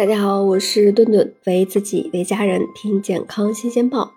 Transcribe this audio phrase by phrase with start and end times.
[0.00, 4.12] 大家好，我是顿顿，为自己为家人听健康新鲜报。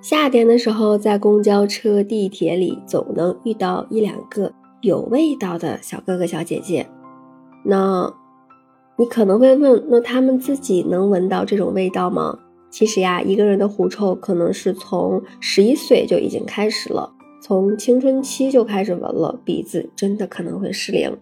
[0.00, 6.86] 夏天的时候，在公交车、地铁里，总能遇到一两个有味道的小哥哥、小姐姐。
[7.64, 8.14] 那，
[8.96, 12.38] 你可能会问，那他们自己能闻到这种味道吗？
[12.70, 17.12] 其实呀，一个人的狐臭可能是从十一岁就已经开始了，
[17.42, 21.18] 从青春期就开始闻了，鼻子真的可能会失灵。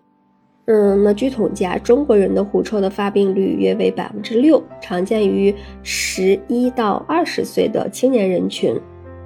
[0.73, 8.81] 嗯，那据统计啊，中国人的狐臭的发病率约为百分之六，常见于十一到二十岁的青年人群。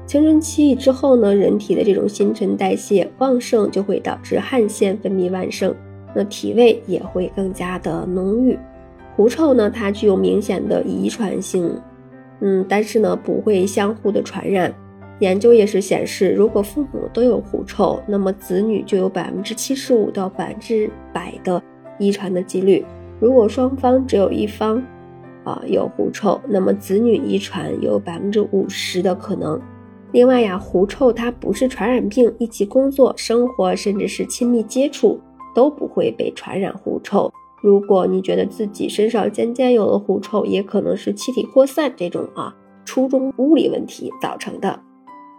[0.07, 5.75] 青春期之后呢，人体的这种新陈代谢旺盛，就会导致汗腺分泌旺盛，
[6.15, 8.59] 那体味也会更加的浓郁。
[9.15, 11.71] 狐臭呢，它具有明显的遗传性，
[12.41, 14.75] 嗯，但是呢，不会相互的传染。
[15.21, 21.63] 研究也是显示，如果父母都有狐臭，那么子女就有百分之七十五到百分之百的
[21.99, 22.85] 遗传的几率；
[23.21, 24.83] 如果双方只有一方
[25.45, 29.61] 啊有狐臭，那么子女遗传有百分之五十的可能。
[30.11, 35.21] 另外呀，狐臭它不是传染病，一起工作、生活甚至是亲密接触
[35.55, 37.33] 都不会被传染狐臭。
[37.63, 44.81] 如果你觉得自己身上渐渐有了狐臭，也可能是气体扩散这种啊初中物理问题造成的。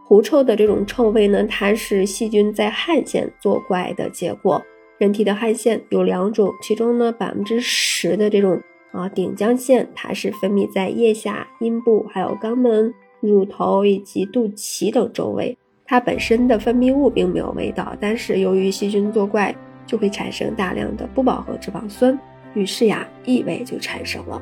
[0.08, 4.64] 狐臭的这种臭味呢，它是细菌在汗腺作怪的结果。
[5.00, 15.58] 人体的汗腺有两种，其中呢百分之十的这种啊顶浆腺，它是分泌在腋下、阴部、还有肛门、乳头以及肚脐等周围。
[15.88, 19.53] 它本身的分泌物并没有味道，但是由于细菌作怪，
[19.88, 22.17] 就会产生大量的不饱和脂肪酸，
[22.53, 24.40] 于是呀异味就产生了。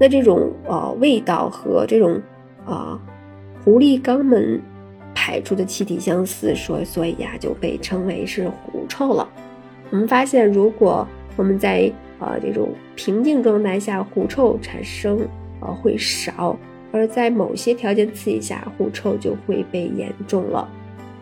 [0.00, 2.18] 那这种呃味道和这种
[2.64, 2.98] 啊
[3.62, 4.58] 狐狸肛门。
[5.20, 9.28] 排出的气体相似，所所以呀就被称为是狐臭了。
[9.90, 11.04] 我们发现，如果
[11.36, 15.18] 我们在呃这种平静状态下，狐臭产生
[15.60, 16.56] 呃会少；
[16.92, 20.68] 而在某些条件刺激下，狐臭就会被严重了。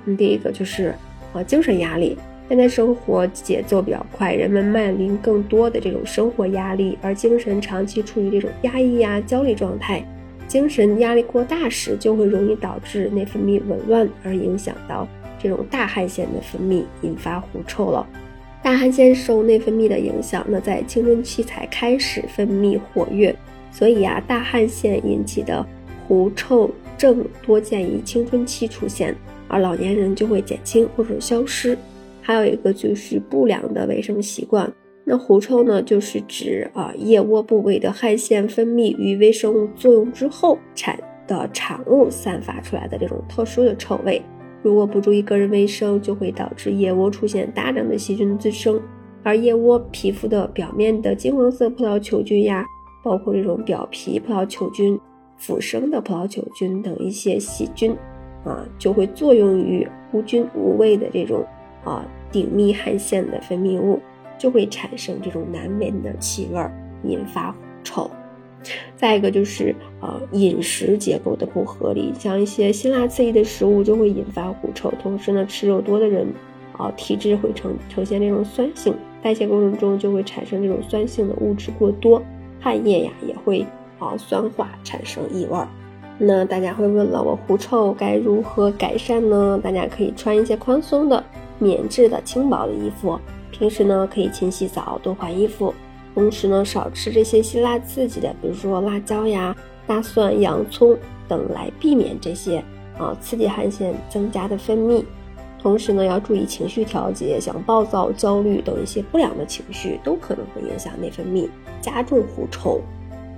[0.04, 0.94] 嗯，第一个就是
[1.32, 2.18] 呃精神压力。
[2.48, 10.06] 现在生活节奏比较快，人们面临更多的这种生活压力，而精神长期处于这种压抑呀、焦虑状态。
[10.48, 15.06] 精神压力过大时，就会容易导致内分泌紊乱，而影响到
[15.38, 18.06] 这种大汗腺的分泌，引发狐臭了。
[18.62, 23.34] 大汗腺受内分泌的影响，那在青春期才开始分泌活跃，
[23.70, 25.64] 所以呀，大汗腺引起的
[26.08, 29.14] 狐臭症多见于青春期出现，
[29.48, 31.76] 而老年人就会减轻或者消失。
[32.22, 34.72] 还有一个就是不良的卫生习惯。
[35.08, 44.20] 那狐臭呢，就是指啊腋窝部位的汗腺分泌与微生物作用之后产的产物散发出来的这种特殊的臭味。
[44.64, 48.82] 如果不注意个人卫生，就会导致腋窝出现大量的细菌滋生。
[49.22, 52.64] 而腋窝皮肤的表面的金黄色葡萄球菌呀，
[53.04, 54.98] 包括这种表皮葡萄球菌、
[55.36, 57.96] 腐生的葡萄球菌等一些细菌
[58.44, 61.46] 啊，就会作用于无菌无味的这种
[61.84, 64.00] 啊顶密汗腺的分泌物。
[64.38, 66.72] 就会产生这种难闻的气味儿，
[67.04, 68.10] 引发狐臭。
[68.96, 74.92] 再一个就是呃饮食结构的不合理，像一些辛辣刺激的食物就会引发狐臭。
[75.00, 76.26] 同时呢，吃肉多的人
[76.76, 78.92] 啊，体质会呈呈现这种酸性，
[79.22, 82.20] 代谢过程中就会产生这种酸性的物质过多，
[82.60, 83.64] 汗液呀也会
[84.00, 85.58] 啊酸化，产生异味。
[86.18, 89.60] 那大家会问了，我狐臭该如何改善呢？
[89.62, 91.22] 大家可以穿一些宽松的、
[91.58, 93.16] 棉质的、轻薄的衣服。
[93.58, 95.72] 平时呢，可以勤洗澡，多换衣服，
[96.14, 99.56] 同时呢，少吃这些辛辣刺激的，比如说辣椒呀、
[99.86, 100.94] 大蒜、洋葱
[101.26, 102.62] 等，来避免这些
[102.98, 105.02] 啊刺激汗腺增加的分泌。
[105.58, 111.48] 同时呢，要注意情绪调节，像暴躁、焦虑等一些不良的情绪，都可能会影响内分泌，
[111.80, 112.80] 加重狐臭。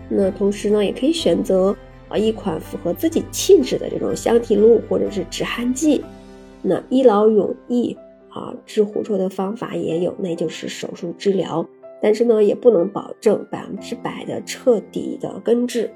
[0.09, 1.75] 那同时呢，也可以选择
[2.09, 6.05] 啊一款符合自己气质的这种香体露或者是止汗剂。
[6.61, 7.97] 那一劳永逸。
[8.31, 11.69] 啊，治狐臭的方法也有，那就是手术治疗。
[12.01, 15.91] 但是呢，也不能保证百分之百的彻底的根治。